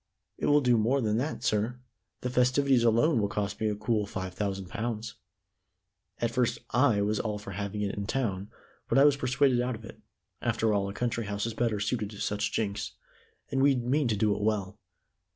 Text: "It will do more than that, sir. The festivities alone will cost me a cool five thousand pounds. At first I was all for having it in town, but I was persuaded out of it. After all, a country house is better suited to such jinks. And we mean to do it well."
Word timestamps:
"It 0.39 0.47
will 0.47 0.61
do 0.61 0.79
more 0.79 0.99
than 0.99 1.17
that, 1.17 1.43
sir. 1.43 1.77
The 2.21 2.31
festivities 2.31 2.83
alone 2.83 3.21
will 3.21 3.27
cost 3.27 3.61
me 3.61 3.69
a 3.69 3.75
cool 3.75 4.07
five 4.07 4.33
thousand 4.33 4.65
pounds. 4.65 5.13
At 6.17 6.31
first 6.31 6.57
I 6.71 7.03
was 7.03 7.19
all 7.19 7.37
for 7.37 7.51
having 7.51 7.83
it 7.83 7.93
in 7.93 8.07
town, 8.07 8.49
but 8.89 8.97
I 8.97 9.05
was 9.05 9.15
persuaded 9.15 9.61
out 9.61 9.75
of 9.75 9.85
it. 9.85 10.01
After 10.41 10.73
all, 10.73 10.89
a 10.89 10.93
country 10.95 11.25
house 11.25 11.45
is 11.45 11.53
better 11.53 11.79
suited 11.79 12.09
to 12.09 12.17
such 12.19 12.51
jinks. 12.51 12.93
And 13.51 13.61
we 13.61 13.75
mean 13.75 14.07
to 14.07 14.17
do 14.17 14.35
it 14.35 14.41
well." 14.41 14.79